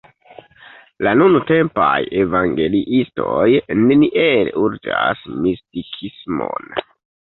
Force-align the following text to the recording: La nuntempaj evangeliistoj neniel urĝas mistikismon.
La 1.07 1.11
nuntempaj 1.17 1.99
evangeliistoj 2.23 3.45
neniel 3.83 4.53
urĝas 4.65 5.23
mistikismon. 5.45 6.79